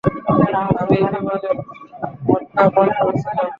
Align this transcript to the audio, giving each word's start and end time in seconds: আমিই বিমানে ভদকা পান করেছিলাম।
আমিই 0.73 1.03
বিমানে 1.11 1.49
ভদকা 2.25 2.63
পান 2.75 2.87
করেছিলাম। 2.97 3.49